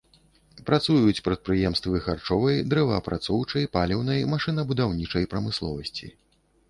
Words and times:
Працуюць 0.69 1.21
прадпрыемствы 1.27 2.01
харчовай, 2.07 2.57
дрэваапрацоўчай, 2.71 3.69
паліўнай, 3.79 4.27
машынабудаўнічай 4.33 5.23
прамысловасці. 5.35 6.15